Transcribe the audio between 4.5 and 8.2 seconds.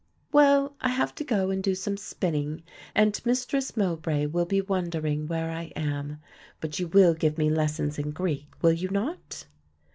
wondering where I am; but you will give me lessons in